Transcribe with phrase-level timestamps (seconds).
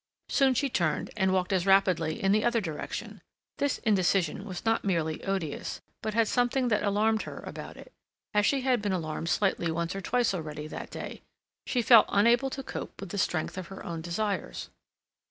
[0.29, 3.21] Soon she turned and walked as rapidly in the other direction.
[3.59, 7.93] This indecision was not merely odious, but had something that alarmed her about it,
[8.33, 11.21] as she had been alarmed slightly once or twice already that day;
[11.67, 14.71] she felt unable to cope with the strength of her own desires.